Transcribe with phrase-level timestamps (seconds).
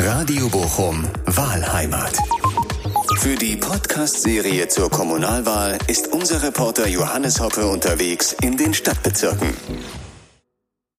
[0.00, 2.16] Radio Bochum Wahlheimat.
[3.18, 9.48] Für die Podcast-Serie zur Kommunalwahl ist unser Reporter Johannes Hoppe unterwegs in den Stadtbezirken.